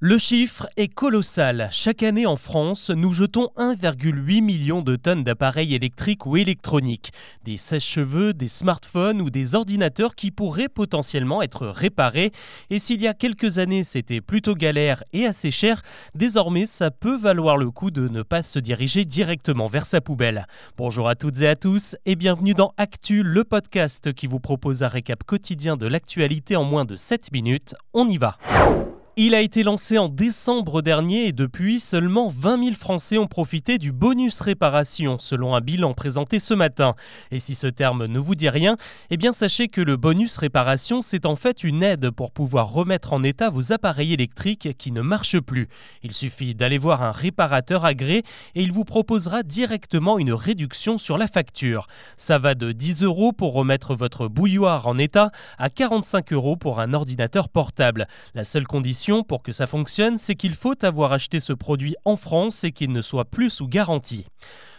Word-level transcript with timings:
Le 0.00 0.16
chiffre 0.16 0.68
est 0.76 0.86
colossal. 0.86 1.68
Chaque 1.72 2.04
année 2.04 2.24
en 2.24 2.36
France, 2.36 2.90
nous 2.90 3.12
jetons 3.12 3.48
1,8 3.56 4.42
million 4.42 4.80
de 4.80 4.94
tonnes 4.94 5.24
d'appareils 5.24 5.74
électriques 5.74 6.24
ou 6.24 6.36
électroniques. 6.36 7.10
Des 7.42 7.56
sèche-cheveux, 7.56 8.32
des 8.32 8.46
smartphones 8.46 9.20
ou 9.20 9.28
des 9.28 9.56
ordinateurs 9.56 10.14
qui 10.14 10.30
pourraient 10.30 10.68
potentiellement 10.68 11.42
être 11.42 11.66
réparés. 11.66 12.30
Et 12.70 12.78
s'il 12.78 13.02
y 13.02 13.08
a 13.08 13.12
quelques 13.12 13.58
années 13.58 13.82
c'était 13.82 14.20
plutôt 14.20 14.54
galère 14.54 15.02
et 15.12 15.26
assez 15.26 15.50
cher, 15.50 15.82
désormais 16.14 16.66
ça 16.66 16.92
peut 16.92 17.16
valoir 17.16 17.56
le 17.56 17.72
coup 17.72 17.90
de 17.90 18.06
ne 18.06 18.22
pas 18.22 18.44
se 18.44 18.60
diriger 18.60 19.04
directement 19.04 19.66
vers 19.66 19.84
sa 19.84 20.00
poubelle. 20.00 20.46
Bonjour 20.76 21.08
à 21.08 21.16
toutes 21.16 21.40
et 21.40 21.48
à 21.48 21.56
tous 21.56 21.96
et 22.06 22.14
bienvenue 22.14 22.54
dans 22.54 22.72
Actu, 22.76 23.24
le 23.24 23.42
podcast 23.42 24.12
qui 24.12 24.28
vous 24.28 24.38
propose 24.38 24.84
un 24.84 24.88
récap 24.88 25.24
quotidien 25.24 25.76
de 25.76 25.88
l'actualité 25.88 26.54
en 26.54 26.62
moins 26.62 26.84
de 26.84 26.94
7 26.94 27.32
minutes. 27.32 27.74
On 27.94 28.06
y 28.06 28.16
va. 28.16 28.38
Il 29.20 29.34
a 29.34 29.40
été 29.40 29.64
lancé 29.64 29.98
en 29.98 30.08
décembre 30.08 30.80
dernier 30.80 31.26
et 31.26 31.32
depuis, 31.32 31.80
seulement 31.80 32.28
20 32.28 32.62
000 32.66 32.76
Français 32.76 33.18
ont 33.18 33.26
profité 33.26 33.76
du 33.76 33.90
bonus 33.90 34.38
réparation, 34.40 35.18
selon 35.18 35.56
un 35.56 35.60
bilan 35.60 35.92
présenté 35.92 36.38
ce 36.38 36.54
matin. 36.54 36.94
Et 37.32 37.40
si 37.40 37.56
ce 37.56 37.66
terme 37.66 38.06
ne 38.06 38.20
vous 38.20 38.36
dit 38.36 38.48
rien, 38.48 38.76
eh 39.10 39.16
bien 39.16 39.32
sachez 39.32 39.66
que 39.66 39.80
le 39.80 39.96
bonus 39.96 40.36
réparation, 40.36 41.02
c'est 41.02 41.26
en 41.26 41.34
fait 41.34 41.64
une 41.64 41.82
aide 41.82 42.10
pour 42.10 42.30
pouvoir 42.30 42.72
remettre 42.72 43.12
en 43.12 43.24
état 43.24 43.50
vos 43.50 43.72
appareils 43.72 44.12
électriques 44.12 44.76
qui 44.78 44.92
ne 44.92 45.00
marchent 45.00 45.40
plus. 45.40 45.66
Il 46.04 46.14
suffit 46.14 46.54
d'aller 46.54 46.78
voir 46.78 47.02
un 47.02 47.10
réparateur 47.10 47.84
agréé 47.84 48.22
et 48.54 48.62
il 48.62 48.70
vous 48.70 48.84
proposera 48.84 49.42
directement 49.42 50.20
une 50.20 50.32
réduction 50.32 50.96
sur 50.96 51.18
la 51.18 51.26
facture. 51.26 51.88
Ça 52.16 52.38
va 52.38 52.54
de 52.54 52.70
10 52.70 53.02
euros 53.02 53.32
pour 53.32 53.52
remettre 53.52 53.96
votre 53.96 54.28
bouilloire 54.28 54.86
en 54.86 54.96
état 54.96 55.32
à 55.58 55.70
45 55.70 56.32
euros 56.32 56.54
pour 56.54 56.78
un 56.78 56.94
ordinateur 56.94 57.48
portable. 57.48 58.06
La 58.36 58.44
seule 58.44 58.68
condition 58.68 59.07
pour 59.26 59.42
que 59.42 59.52
ça 59.52 59.66
fonctionne, 59.66 60.18
c'est 60.18 60.34
qu'il 60.34 60.54
faut 60.54 60.84
avoir 60.84 61.12
acheté 61.12 61.40
ce 61.40 61.54
produit 61.54 61.96
en 62.04 62.16
France 62.16 62.62
et 62.64 62.72
qu'il 62.72 62.92
ne 62.92 63.00
soit 63.00 63.24
plus 63.24 63.48
sous 63.48 63.66
garantie. 63.66 64.26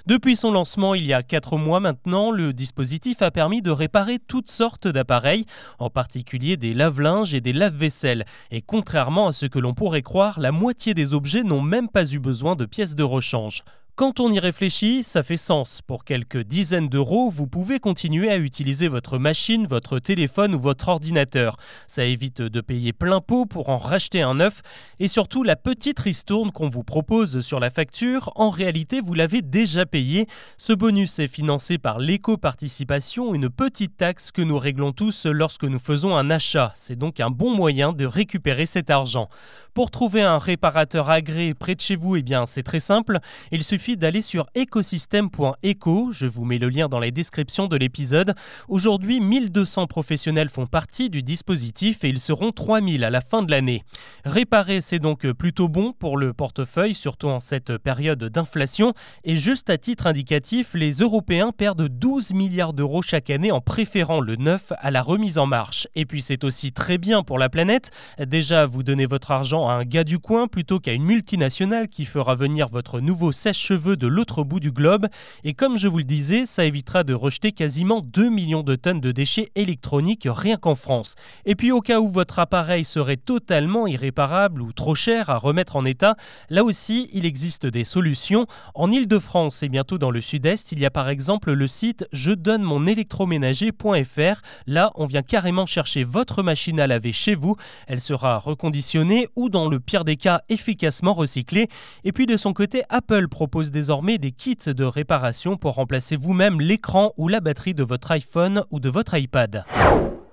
Depuis 0.05 0.35
son 0.35 0.51
lancement 0.51 0.93
il 0.93 1.05
y 1.05 1.13
a 1.13 1.23
4 1.23 1.57
mois 1.57 1.79
maintenant, 1.79 2.31
le 2.31 2.53
dispositif 2.53 3.21
a 3.21 3.31
permis 3.31 3.61
de 3.61 3.71
réparer 3.71 4.19
toutes 4.19 4.49
sortes 4.49 4.87
d'appareils, 4.87 5.45
en 5.79 5.89
particulier 5.89 6.57
des 6.57 6.73
lave-linges 6.73 7.33
et 7.33 7.41
des 7.41 7.53
lave-vaisselle. 7.53 8.25
Et 8.51 8.61
contrairement 8.61 9.27
à 9.27 9.31
ce 9.31 9.47
que 9.47 9.59
l'on 9.59 9.73
pourrait 9.73 10.03
croire, 10.03 10.39
la 10.39 10.51
moitié 10.51 10.93
des 10.93 11.13
objets 11.13 11.43
n'ont 11.43 11.61
même 11.61 11.89
pas 11.89 12.05
eu 12.05 12.19
besoin 12.19 12.55
de 12.55 12.65
pièces 12.65 12.95
de 12.95 13.03
rechange. 13.03 13.63
Quand 13.99 14.21
on 14.21 14.31
y 14.31 14.39
réfléchit, 14.39 15.03
ça 15.03 15.23
fait 15.23 15.35
sens. 15.35 15.81
Pour 15.81 16.05
quelques 16.05 16.41
dizaines 16.41 16.87
d'euros, 16.87 17.29
vous 17.29 17.47
pouvez 17.47 17.81
continuer 17.81 18.31
à 18.31 18.37
utiliser 18.37 18.87
votre 18.87 19.17
machine, 19.17 19.67
votre 19.67 19.99
téléphone 19.99 20.55
ou 20.55 20.59
votre 20.61 20.87
ordinateur. 20.87 21.57
Ça 21.85 22.05
évite 22.05 22.41
de 22.41 22.61
payer 22.61 22.93
plein 22.93 23.19
pot 23.19 23.45
pour 23.45 23.67
en 23.67 23.77
racheter 23.77 24.21
un 24.21 24.35
neuf. 24.35 24.61
Et 24.99 25.09
surtout, 25.09 25.43
la 25.43 25.57
petite 25.57 25.99
ristourne 25.99 26.53
qu'on 26.53 26.69
vous 26.69 26.85
propose 26.85 27.41
sur 27.41 27.59
la 27.59 27.69
facture, 27.69 28.31
en 28.35 28.49
réalité, 28.51 29.01
vous 29.01 29.15
l'avez 29.15 29.41
déjà 29.41 29.85
payé. 29.85 30.27
Ce 30.55 30.71
bonus 30.71 31.19
est 31.19 31.27
financé 31.27 31.77
par 31.77 31.99
l'éco-participation, 31.99 33.33
une 33.33 33.49
petite 33.49 33.97
taxe 33.97 34.31
que 34.31 34.41
nous 34.41 34.57
réglons 34.57 34.93
tous 34.93 35.25
lorsque 35.25 35.65
nous 35.65 35.77
faisons 35.77 36.15
un 36.15 36.29
achat. 36.29 36.71
C'est 36.73 36.97
donc 36.97 37.19
un 37.19 37.31
bon 37.31 37.53
moyen 37.53 37.91
de 37.91 38.05
récupérer 38.05 38.65
cet 38.65 38.91
argent. 38.91 39.27
Pour 39.73 39.91
trouver 39.91 40.21
un 40.21 40.37
réparateur 40.37 41.09
agréé 41.09 41.53
près 41.53 41.75
de 41.75 41.81
chez 41.81 41.97
vous, 41.97 42.15
eh 42.15 42.23
bien, 42.23 42.45
c'est 42.45 42.63
très 42.63 42.79
simple. 42.79 43.19
Il 43.51 43.61
suffit 43.61 43.88
d'aller 43.97 44.21
sur 44.21 44.47
écosystème.eco. 44.55 46.11
Je 46.11 46.25
vous 46.25 46.45
mets 46.45 46.57
le 46.57 46.69
lien 46.69 46.87
dans 46.87 46.99
la 46.99 47.11
description 47.11 47.67
de 47.67 47.75
l'épisode. 47.75 48.35
Aujourd'hui, 48.67 49.19
1200 49.19 49.87
professionnels 49.87 50.49
font 50.49 50.67
partie 50.67 51.09
du 51.09 51.23
dispositif 51.23 52.03
et 52.03 52.09
ils 52.09 52.19
seront 52.19 52.51
3000 52.51 53.03
à 53.03 53.09
la 53.09 53.21
fin 53.21 53.41
de 53.41 53.51
l'année. 53.51 53.83
Réparer, 54.25 54.81
c'est 54.81 54.99
donc 54.99 55.29
plutôt 55.31 55.67
bon 55.67 55.93
pour 55.93 56.17
le 56.17 56.33
portefeuille, 56.33 56.93
surtout 56.93 57.27
en 57.27 57.39
cette 57.39 57.77
période 57.77 58.23
d'inflation. 58.23 58.93
Et 59.23 59.37
juste 59.37 59.69
à 59.69 59.77
titre 59.77 60.07
indicatif, 60.07 60.73
les 60.73 60.91
Européens 60.91 61.51
perdent 61.51 61.87
12 61.87 62.33
milliards 62.33 62.73
d'euros 62.73 63.01
chaque 63.01 63.29
année 63.29 63.51
en 63.51 63.61
préférant 63.61 64.19
le 64.19 64.35
neuf 64.35 64.73
à 64.79 64.91
la 64.91 65.01
remise 65.01 65.37
en 65.37 65.45
marche. 65.45 65.87
Et 65.95 66.05
puis 66.05 66.21
c'est 66.21 66.43
aussi 66.43 66.71
très 66.71 66.97
bien 66.97 67.23
pour 67.23 67.39
la 67.39 67.49
planète. 67.49 67.91
Déjà, 68.19 68.65
vous 68.65 68.83
donnez 68.83 69.05
votre 69.05 69.31
argent 69.31 69.67
à 69.67 69.73
un 69.73 69.83
gars 69.83 70.03
du 70.03 70.19
coin 70.19 70.47
plutôt 70.47 70.79
qu'à 70.79 70.93
une 70.93 71.03
multinationale 71.03 71.87
qui 71.87 72.05
fera 72.05 72.35
venir 72.35 72.67
votre 72.69 72.99
nouveau 72.99 73.31
sèche-cheveux 73.31 73.78
de 73.79 74.07
l'autre 74.07 74.43
bout 74.43 74.59
du 74.59 74.71
globe. 74.71 75.07
Et 75.43 75.53
comme 75.53 75.77
je 75.77 75.87
vous 75.87 75.97
le 75.97 76.03
disais, 76.03 76.45
ça 76.45 76.65
évitera 76.65 77.03
de 77.03 77.13
rejeter 77.13 77.51
quasiment 77.51 78.01
2 78.01 78.29
millions 78.29 78.63
de 78.63 78.75
tonnes 78.75 79.01
de 79.01 79.11
déchets 79.11 79.49
électroniques 79.55 80.27
rien 80.29 80.57
qu'en 80.57 80.75
France. 80.75 81.15
Et 81.45 81.55
puis 81.55 81.71
au 81.71 81.81
cas 81.81 81.99
où 81.99 82.09
votre 82.09 82.39
appareil 82.39 82.85
serait 82.85 83.17
totalement 83.17 83.87
irréparable 83.87 84.61
ou 84.61 84.73
trop 84.73 84.95
cher 84.95 85.29
à 85.29 85.37
remettre 85.37 85.75
en 85.75 85.85
état, 85.85 86.15
là 86.49 86.63
aussi 86.63 87.09
il 87.13 87.25
existe 87.25 87.65
des 87.65 87.83
solutions. 87.83 88.45
En 88.75 88.91
Ile-de-France 88.91 89.63
et 89.63 89.69
bientôt 89.69 89.97
dans 89.97 90.11
le 90.11 90.21
sud-est, 90.21 90.71
il 90.71 90.79
y 90.79 90.85
a 90.85 90.91
par 90.91 91.09
exemple 91.09 91.51
le 91.51 91.67
site 91.67 92.07
je 92.11 92.31
donne 92.31 92.63
mon 92.63 92.85
électroménager.fr. 92.85 94.41
Là, 94.67 94.91
on 94.95 95.05
vient 95.05 95.21
carrément 95.21 95.65
chercher 95.65 96.03
votre 96.03 96.43
machine 96.43 96.79
à 96.79 96.87
laver 96.87 97.13
chez 97.13 97.35
vous. 97.35 97.55
Elle 97.87 98.01
sera 98.01 98.37
reconditionnée 98.37 99.27
ou 99.35 99.49
dans 99.49 99.69
le 99.69 99.79
pire 99.79 100.05
des 100.05 100.17
cas 100.17 100.41
efficacement 100.49 101.13
recyclée. 101.13 101.67
Et 102.03 102.11
puis 102.11 102.25
de 102.25 102.37
son 102.37 102.53
côté, 102.53 102.83
Apple 102.89 103.27
propose 103.27 103.58
désormais 103.67 104.17
des 104.17 104.31
kits 104.31 104.57
de 104.65 104.83
réparation 104.83 105.57
pour 105.57 105.75
remplacer 105.75 106.15
vous-même 106.15 106.61
l'écran 106.61 107.13
ou 107.17 107.27
la 107.27 107.41
batterie 107.41 107.73
de 107.73 107.83
votre 107.83 108.11
iPhone 108.11 108.63
ou 108.71 108.79
de 108.79 108.89
votre 108.89 109.17
iPad. 109.17 109.65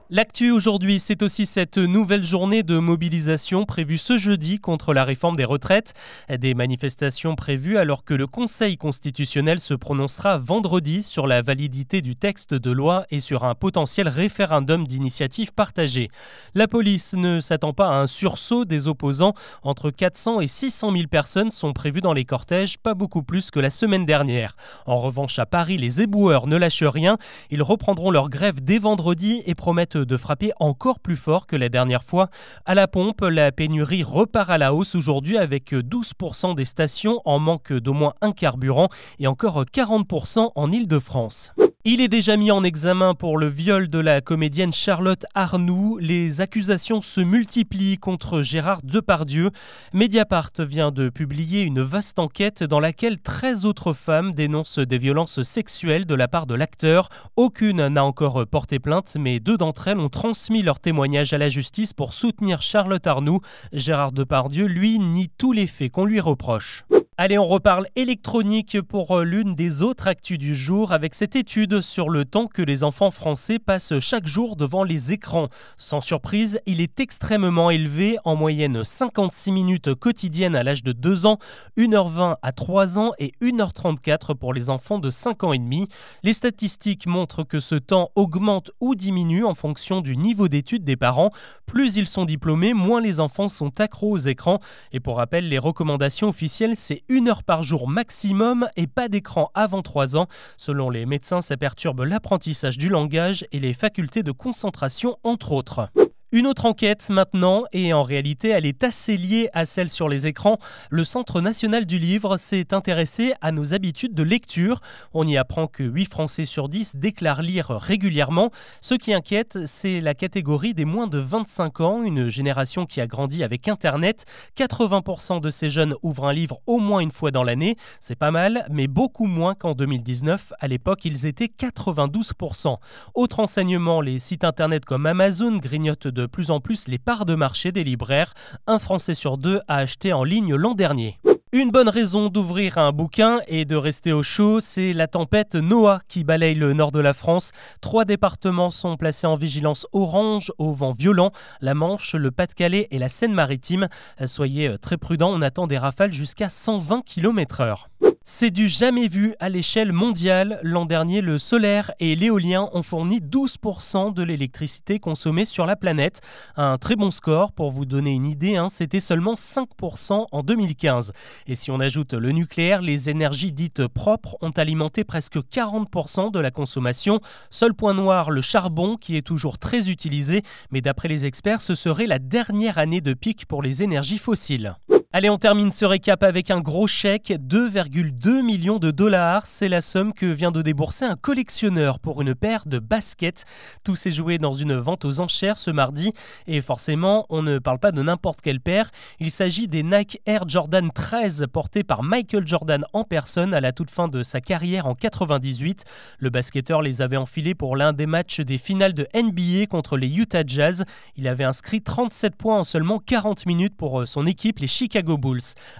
L'actu 0.08 0.52
aujourd'hui, 0.52 1.00
c'est 1.00 1.24
aussi 1.24 1.46
cette 1.46 1.78
nouvelle 1.78 2.22
journée 2.22 2.62
de 2.62 2.78
mobilisation 2.78 3.64
prévue 3.64 3.98
ce 3.98 4.18
jeudi 4.18 4.60
contre 4.60 4.94
la 4.94 5.02
réforme 5.02 5.34
des 5.34 5.44
retraites. 5.44 5.94
Des 6.28 6.54
manifestations 6.54 7.34
prévues 7.34 7.76
alors 7.76 8.04
que 8.04 8.14
le 8.14 8.28
Conseil 8.28 8.76
constitutionnel 8.76 9.58
se 9.58 9.74
prononcera 9.74 10.38
vendredi 10.38 11.02
sur 11.02 11.26
la 11.26 11.42
validité 11.42 12.02
du 12.02 12.14
texte 12.14 12.54
de 12.54 12.70
loi 12.70 13.04
et 13.10 13.18
sur 13.18 13.42
un 13.42 13.56
potentiel 13.56 14.06
référendum 14.08 14.86
d'initiative 14.86 15.52
partagée. 15.52 16.08
La 16.54 16.68
police 16.68 17.14
ne 17.14 17.40
s'attend 17.40 17.72
pas 17.72 17.88
à 17.88 17.94
un 17.94 18.06
sursaut 18.06 18.64
des 18.64 18.86
opposants. 18.86 19.34
Entre 19.64 19.90
400 19.90 20.40
et 20.40 20.46
600 20.46 20.92
000 20.92 21.08
personnes 21.08 21.50
sont 21.50 21.72
prévues 21.72 22.00
dans 22.00 22.12
les 22.12 22.24
cortèges, 22.24 22.78
pas 22.78 22.94
beaucoup 22.94 23.24
plus 23.24 23.50
que 23.50 23.58
la 23.58 23.70
semaine 23.70 24.06
dernière. 24.06 24.54
En 24.86 25.00
revanche, 25.00 25.40
à 25.40 25.46
Paris, 25.46 25.78
les 25.78 26.00
éboueurs 26.00 26.46
ne 26.46 26.56
lâchent 26.56 26.84
rien. 26.84 27.18
Ils 27.50 27.62
reprendront 27.62 28.12
leur 28.12 28.30
grève 28.30 28.62
dès 28.62 28.78
vendredi 28.78 29.42
et 29.46 29.56
promettent 29.56 29.95
de 30.04 30.16
frapper 30.16 30.52
encore 30.60 31.00
plus 31.00 31.16
fort 31.16 31.46
que 31.46 31.56
la 31.56 31.68
dernière 31.68 32.04
fois. 32.04 32.28
À 32.64 32.74
la 32.74 32.88
pompe, 32.88 33.22
la 33.22 33.52
pénurie 33.52 34.02
repart 34.02 34.50
à 34.50 34.58
la 34.58 34.74
hausse 34.74 34.94
aujourd'hui 34.94 35.38
avec 35.38 35.72
12% 35.72 36.54
des 36.54 36.64
stations 36.64 37.20
en 37.24 37.38
manque 37.38 37.72
d'au 37.72 37.92
moins 37.92 38.14
un 38.20 38.32
carburant 38.32 38.88
et 39.18 39.26
encore 39.26 39.64
40% 39.64 40.50
en 40.54 40.72
Ile-de-France. 40.72 41.52
Il 41.88 42.00
est 42.00 42.08
déjà 42.08 42.36
mis 42.36 42.50
en 42.50 42.64
examen 42.64 43.14
pour 43.14 43.38
le 43.38 43.46
viol 43.46 43.86
de 43.86 44.00
la 44.00 44.20
comédienne 44.20 44.72
Charlotte 44.72 45.24
Arnoux. 45.36 45.98
Les 46.00 46.40
accusations 46.40 47.00
se 47.00 47.20
multiplient 47.20 47.96
contre 47.96 48.42
Gérard 48.42 48.82
Depardieu. 48.82 49.52
Mediapart 49.92 50.50
vient 50.58 50.90
de 50.90 51.10
publier 51.10 51.62
une 51.62 51.82
vaste 51.82 52.18
enquête 52.18 52.64
dans 52.64 52.80
laquelle 52.80 53.20
13 53.20 53.66
autres 53.66 53.92
femmes 53.92 54.32
dénoncent 54.32 54.80
des 54.80 54.98
violences 54.98 55.44
sexuelles 55.44 56.06
de 56.06 56.14
la 56.16 56.26
part 56.26 56.48
de 56.48 56.56
l'acteur. 56.56 57.08
Aucune 57.36 57.86
n'a 57.86 58.04
encore 58.04 58.44
porté 58.48 58.80
plainte, 58.80 59.16
mais 59.16 59.38
deux 59.38 59.56
d'entre 59.56 59.86
elles 59.86 60.00
ont 60.00 60.08
transmis 60.08 60.62
leur 60.62 60.80
témoignage 60.80 61.34
à 61.34 61.38
la 61.38 61.48
justice 61.48 61.92
pour 61.92 62.14
soutenir 62.14 62.62
Charlotte 62.62 63.06
Arnoux. 63.06 63.42
Gérard 63.72 64.10
Depardieu, 64.10 64.66
lui, 64.66 64.98
nie 64.98 65.28
tous 65.38 65.52
les 65.52 65.68
faits 65.68 65.92
qu'on 65.92 66.04
lui 66.04 66.18
reproche. 66.18 66.84
Allez, 67.18 67.38
on 67.38 67.46
reparle 67.46 67.86
électronique 67.96 68.78
pour 68.82 69.16
euh, 69.16 69.24
l'une 69.24 69.54
des 69.54 69.80
autres 69.80 70.06
actus 70.06 70.36
du 70.36 70.54
jour 70.54 70.92
avec 70.92 71.14
cette 71.14 71.34
étude 71.34 71.80
sur 71.80 72.10
le 72.10 72.26
temps 72.26 72.46
que 72.46 72.60
les 72.60 72.84
enfants 72.84 73.10
français 73.10 73.58
passent 73.58 73.98
chaque 74.00 74.26
jour 74.26 74.54
devant 74.54 74.84
les 74.84 75.14
écrans. 75.14 75.48
Sans 75.78 76.02
surprise, 76.02 76.60
il 76.66 76.82
est 76.82 77.00
extrêmement 77.00 77.70
élevé, 77.70 78.18
en 78.26 78.36
moyenne 78.36 78.84
56 78.84 79.50
minutes 79.50 79.94
quotidiennes 79.94 80.54
à 80.54 80.62
l'âge 80.62 80.82
de 80.82 80.92
2 80.92 81.24
ans, 81.24 81.38
1h20 81.78 82.36
à 82.42 82.52
3 82.52 82.98
ans 82.98 83.12
et 83.18 83.32
1h34 83.40 84.34
pour 84.34 84.52
les 84.52 84.68
enfants 84.68 84.98
de 84.98 85.08
5 85.08 85.42
ans 85.44 85.54
et 85.54 85.58
demi. 85.58 85.88
Les 86.22 86.34
statistiques 86.34 87.06
montrent 87.06 87.44
que 87.44 87.60
ce 87.60 87.76
temps 87.76 88.10
augmente 88.14 88.72
ou 88.82 88.94
diminue 88.94 89.46
en 89.46 89.54
fonction 89.54 90.02
du 90.02 90.18
niveau 90.18 90.48
d'études 90.48 90.84
des 90.84 90.96
parents. 90.96 91.30
Plus 91.64 91.96
ils 91.96 92.08
sont 92.08 92.26
diplômés, 92.26 92.74
moins 92.74 93.00
les 93.00 93.20
enfants 93.20 93.48
sont 93.48 93.80
accros 93.80 94.10
aux 94.10 94.18
écrans. 94.18 94.60
Et 94.92 95.00
pour 95.00 95.16
rappel, 95.16 95.48
les 95.48 95.58
recommandations 95.58 96.28
officielles, 96.28 96.76
c'est 96.76 97.05
une 97.08 97.28
heure 97.28 97.42
par 97.42 97.62
jour 97.62 97.88
maximum 97.88 98.68
et 98.76 98.86
pas 98.86 99.08
d'écran 99.08 99.50
avant 99.54 99.82
3 99.82 100.16
ans. 100.16 100.26
Selon 100.56 100.90
les 100.90 101.06
médecins, 101.06 101.40
ça 101.40 101.56
perturbe 101.56 102.00
l'apprentissage 102.00 102.78
du 102.78 102.88
langage 102.88 103.46
et 103.52 103.60
les 103.60 103.74
facultés 103.74 104.22
de 104.22 104.32
concentration, 104.32 105.18
entre 105.24 105.52
autres. 105.52 105.90
Une 106.36 106.46
autre 106.46 106.66
enquête 106.66 107.08
maintenant, 107.08 107.64
et 107.72 107.94
en 107.94 108.02
réalité 108.02 108.50
elle 108.50 108.66
est 108.66 108.84
assez 108.84 109.16
liée 109.16 109.48
à 109.54 109.64
celle 109.64 109.88
sur 109.88 110.06
les 110.06 110.26
écrans. 110.26 110.58
Le 110.90 111.02
Centre 111.02 111.40
national 111.40 111.86
du 111.86 111.98
livre 111.98 112.36
s'est 112.36 112.74
intéressé 112.74 113.32
à 113.40 113.52
nos 113.52 113.72
habitudes 113.72 114.12
de 114.12 114.22
lecture. 114.22 114.80
On 115.14 115.26
y 115.26 115.38
apprend 115.38 115.66
que 115.66 115.82
8 115.82 116.04
Français 116.04 116.44
sur 116.44 116.68
10 116.68 116.96
déclarent 116.96 117.40
lire 117.40 117.68
régulièrement. 117.70 118.50
Ce 118.82 118.92
qui 118.92 119.14
inquiète, 119.14 119.60
c'est 119.64 120.02
la 120.02 120.12
catégorie 120.12 120.74
des 120.74 120.84
moins 120.84 121.06
de 121.06 121.16
25 121.16 121.80
ans, 121.80 122.02
une 122.02 122.28
génération 122.28 122.84
qui 122.84 123.00
a 123.00 123.06
grandi 123.06 123.42
avec 123.42 123.66
Internet. 123.66 124.26
80% 124.58 125.40
de 125.40 125.48
ces 125.48 125.70
jeunes 125.70 125.94
ouvrent 126.02 126.26
un 126.26 126.34
livre 126.34 126.60
au 126.66 126.80
moins 126.80 127.00
une 127.00 127.12
fois 127.12 127.30
dans 127.30 127.44
l'année. 127.44 127.76
C'est 127.98 128.14
pas 128.14 128.30
mal, 128.30 128.66
mais 128.70 128.88
beaucoup 128.88 129.24
moins 129.24 129.54
qu'en 129.54 129.72
2019. 129.72 130.52
À 130.60 130.68
l'époque, 130.68 131.06
ils 131.06 131.24
étaient 131.24 131.46
92%. 131.46 132.76
Autre 133.14 133.40
enseignement, 133.40 134.02
les 134.02 134.18
sites 134.18 134.44
internet 134.44 134.84
comme 134.84 135.06
Amazon 135.06 135.56
grignotent 135.56 136.08
de 136.08 136.25
plus 136.26 136.50
en 136.50 136.60
plus 136.60 136.88
les 136.88 136.98
parts 136.98 137.24
de 137.24 137.34
marché 137.34 137.72
des 137.72 137.84
libraires. 137.84 138.34
Un 138.66 138.78
Français 138.78 139.14
sur 139.14 139.38
deux 139.38 139.60
a 139.68 139.76
acheté 139.76 140.12
en 140.12 140.24
ligne 140.24 140.54
l'an 140.54 140.74
dernier. 140.74 141.18
Une 141.52 141.70
bonne 141.70 141.88
raison 141.88 142.28
d'ouvrir 142.28 142.76
un 142.76 142.92
bouquin 142.92 143.40
et 143.46 143.64
de 143.64 143.76
rester 143.76 144.12
au 144.12 144.22
chaud, 144.22 144.60
c'est 144.60 144.92
la 144.92 145.06
tempête 145.06 145.54
Noah 145.54 146.00
qui 146.08 146.24
balaye 146.24 146.54
le 146.54 146.74
nord 146.74 146.92
de 146.92 147.00
la 147.00 147.14
France. 147.14 147.52
Trois 147.80 148.04
départements 148.04 148.70
sont 148.70 148.96
placés 148.96 149.26
en 149.26 149.36
vigilance 149.36 149.86
orange 149.92 150.52
au 150.58 150.72
vent 150.72 150.92
violent, 150.92 151.30
la 151.60 151.74
Manche, 151.74 152.14
le 152.14 152.30
Pas-de-Calais 152.30 152.88
et 152.90 152.98
la 152.98 153.08
Seine-Maritime. 153.08 153.88
Soyez 154.26 154.76
très 154.82 154.96
prudents, 154.96 155.32
on 155.32 155.40
attend 155.40 155.66
des 155.66 155.78
rafales 155.78 156.12
jusqu'à 156.12 156.48
120 156.48 157.02
km/h. 157.04 157.86
C'est 158.28 158.50
du 158.50 158.66
jamais 158.66 159.06
vu 159.06 159.36
à 159.38 159.48
l'échelle 159.48 159.92
mondiale. 159.92 160.58
L'an 160.64 160.84
dernier, 160.84 161.20
le 161.20 161.38
solaire 161.38 161.92
et 162.00 162.16
l'éolien 162.16 162.68
ont 162.72 162.82
fourni 162.82 163.20
12% 163.20 164.12
de 164.12 164.22
l'électricité 164.24 164.98
consommée 164.98 165.44
sur 165.44 165.64
la 165.64 165.76
planète. 165.76 166.22
Un 166.56 166.76
très 166.76 166.96
bon 166.96 167.12
score, 167.12 167.52
pour 167.52 167.70
vous 167.70 167.84
donner 167.84 168.10
une 168.10 168.24
idée, 168.24 168.56
hein, 168.56 168.68
c'était 168.68 168.98
seulement 168.98 169.34
5% 169.34 170.26
en 170.32 170.42
2015. 170.42 171.12
Et 171.46 171.54
si 171.54 171.70
on 171.70 171.78
ajoute 171.78 172.14
le 172.14 172.32
nucléaire, 172.32 172.82
les 172.82 173.08
énergies 173.08 173.52
dites 173.52 173.86
propres 173.86 174.36
ont 174.40 174.50
alimenté 174.50 175.04
presque 175.04 175.36
40% 175.36 176.32
de 176.32 176.40
la 176.40 176.50
consommation. 176.50 177.20
Seul 177.48 177.74
point 177.74 177.94
noir, 177.94 178.32
le 178.32 178.40
charbon, 178.40 178.96
qui 178.96 179.16
est 179.16 179.22
toujours 179.22 179.60
très 179.60 179.88
utilisé, 179.88 180.42
mais 180.72 180.80
d'après 180.80 181.06
les 181.06 181.26
experts, 181.26 181.60
ce 181.60 181.76
serait 181.76 182.06
la 182.06 182.18
dernière 182.18 182.78
année 182.78 183.00
de 183.00 183.14
pic 183.14 183.46
pour 183.46 183.62
les 183.62 183.84
énergies 183.84 184.18
fossiles. 184.18 184.74
Allez, 185.16 185.30
on 185.30 185.38
termine 185.38 185.70
ce 185.70 185.86
récap 185.86 186.22
avec 186.22 186.50
un 186.50 186.60
gros 186.60 186.86
chèque, 186.86 187.32
2,2 187.40 188.42
millions 188.42 188.78
de 188.78 188.90
dollars. 188.90 189.46
C'est 189.46 189.70
la 189.70 189.80
somme 189.80 190.12
que 190.12 190.26
vient 190.26 190.50
de 190.50 190.60
débourser 190.60 191.06
un 191.06 191.16
collectionneur 191.16 192.00
pour 192.00 192.20
une 192.20 192.34
paire 192.34 192.64
de 192.66 192.78
baskets. 192.78 193.46
Tout 193.82 193.96
s'est 193.96 194.10
joué 194.10 194.36
dans 194.36 194.52
une 194.52 194.74
vente 194.74 195.06
aux 195.06 195.20
enchères 195.20 195.56
ce 195.56 195.70
mardi. 195.70 196.12
Et 196.46 196.60
forcément, 196.60 197.24
on 197.30 197.40
ne 197.40 197.58
parle 197.58 197.78
pas 197.78 197.92
de 197.92 198.02
n'importe 198.02 198.42
quelle 198.42 198.60
paire. 198.60 198.90
Il 199.18 199.30
s'agit 199.30 199.68
des 199.68 199.82
Nike 199.82 200.20
Air 200.26 200.46
Jordan 200.46 200.90
13 200.94 201.46
portés 201.50 201.82
par 201.82 202.02
Michael 202.02 202.46
Jordan 202.46 202.84
en 202.92 203.04
personne 203.04 203.54
à 203.54 203.62
la 203.62 203.72
toute 203.72 203.88
fin 203.88 204.08
de 204.08 204.22
sa 204.22 204.42
carrière 204.42 204.86
en 204.86 204.94
98. 204.94 205.84
Le 206.18 206.28
basketteur 206.28 206.82
les 206.82 207.00
avait 207.00 207.16
enfilés 207.16 207.54
pour 207.54 207.76
l'un 207.76 207.94
des 207.94 208.04
matchs 208.04 208.40
des 208.40 208.58
finales 208.58 208.92
de 208.92 209.06
NBA 209.14 209.64
contre 209.70 209.96
les 209.96 210.14
Utah 210.14 210.44
Jazz. 210.46 210.84
Il 211.16 211.26
avait 211.26 211.44
inscrit 211.44 211.80
37 211.80 212.36
points 212.36 212.58
en 212.58 212.64
seulement 212.64 212.98
40 212.98 213.46
minutes 213.46 213.78
pour 213.78 214.02
euh, 214.02 214.04
son 214.04 214.26
équipe, 214.26 214.58
les 214.58 214.66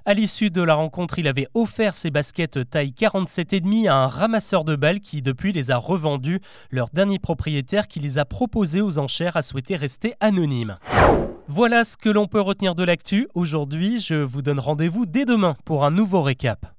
À 0.05 0.15
l'issue 0.15 0.51
de 0.51 0.63
la 0.63 0.75
rencontre, 0.75 1.19
il 1.19 1.29
avait 1.29 1.49
offert 1.55 1.95
ses 1.95 2.11
baskets 2.11 2.71
taille 2.71 2.95
47,5 2.97 3.89
à 3.89 3.95
un 3.95 4.07
ramasseur 4.07 4.65
de 4.65 4.77
balles 4.77 5.01
qui 5.01 5.23
depuis 5.23 5.53
les 5.53 5.71
a 5.71 5.77
revendus. 5.77 6.41
Leur 6.71 6.89
dernier 6.91 7.19
propriétaire 7.19 7.89
qui 7.89 8.01
les 8.01 8.19
a 8.19 8.25
proposés 8.25 8.81
aux 8.81 8.99
enchères 8.99 9.37
a 9.37 9.43
souhaité 9.43 9.77
rester 9.77 10.15
anonyme. 10.21 10.79
Voilà 11.49 11.85
ce 11.85 11.97
que 11.97 12.09
l'on 12.09 12.27
peut 12.27 12.41
retenir 12.41 12.75
de 12.75 12.85
l'actu. 12.85 13.29
Aujourd'hui, 13.35 14.01
je 14.01 14.15
vous 14.15 14.43
donne 14.43 14.61
rendez-vous 14.61 15.07
dès 15.07 15.25
demain 15.25 15.55
pour 15.65 15.85
un 15.85 15.91
nouveau 15.91 16.23
récap. 16.23 16.76